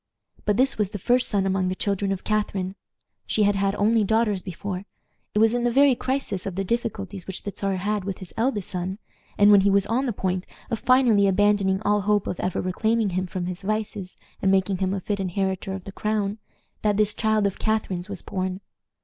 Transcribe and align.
But 0.45 0.57
this 0.57 0.79
was 0.79 0.89
the 0.89 0.97
first 0.97 1.29
son 1.29 1.45
among 1.45 1.67
the 1.67 1.75
children 1.75 2.11
of 2.11 2.23
Catharine. 2.23 2.73
She 3.27 3.43
had 3.43 3.53
had 3.53 3.75
only 3.75 4.03
daughters 4.03 4.41
before. 4.41 4.85
It 5.35 5.37
was 5.37 5.53
in 5.53 5.63
the 5.63 5.69
very 5.69 5.93
crisis 5.93 6.47
of 6.47 6.55
the 6.55 6.63
difficulties 6.63 7.27
which 7.27 7.43
the 7.43 7.53
Czar 7.55 7.75
had 7.75 8.03
with 8.03 8.17
his 8.17 8.33
eldest 8.35 8.71
son, 8.71 8.97
and 9.37 9.51
when 9.51 9.61
he 9.61 9.69
was 9.69 9.85
on 9.85 10.07
the 10.07 10.11
point 10.11 10.47
of 10.71 10.79
finally 10.79 11.27
abandoning 11.27 11.83
all 11.83 12.01
hope 12.01 12.25
of 12.25 12.39
ever 12.39 12.61
reclaiming 12.61 13.11
him 13.11 13.27
from 13.27 13.45
his 13.45 13.61
vices 13.61 14.17
and 14.41 14.49
making 14.49 14.77
him 14.79 14.95
a 14.95 14.99
fit 15.01 15.19
inheritor 15.19 15.73
of 15.73 15.83
the 15.83 15.91
crown, 15.91 16.39
that 16.81 16.97
this 16.97 17.13
child 17.13 17.45
of 17.45 17.59
Catharine's 17.59 18.09
was 18.09 18.23
born. 18.23 18.59